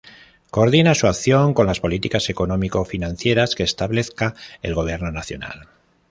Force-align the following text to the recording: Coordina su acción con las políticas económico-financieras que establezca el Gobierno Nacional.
Coordina 0.49 0.95
su 0.95 1.05
acción 1.05 1.53
con 1.53 1.67
las 1.67 1.79
políticas 1.79 2.27
económico-financieras 2.31 3.53
que 3.53 3.61
establezca 3.61 4.33
el 4.63 4.73
Gobierno 4.73 5.11
Nacional. 5.11 5.67